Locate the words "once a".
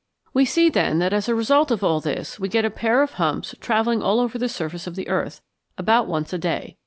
6.07-6.39